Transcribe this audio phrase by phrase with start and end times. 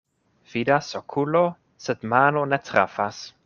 [0.53, 1.43] Vidas okulo,
[1.89, 3.25] sed mano ne trafas.